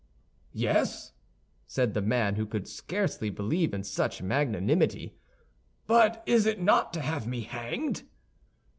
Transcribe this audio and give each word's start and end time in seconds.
"Yes," 0.55 1.11
said 1.67 1.93
the 1.93 2.01
man, 2.01 2.33
who 2.35 2.47
could 2.47 2.67
scarcely 2.67 3.29
believe 3.29 3.71
in 3.71 3.83
such 3.83 4.23
magnanimity, 4.23 5.13
"but 5.85 6.23
is 6.25 6.47
it 6.47 6.59
not 6.59 6.91
to 6.93 7.01
have 7.01 7.27
me 7.27 7.41
hanged?" 7.41 8.01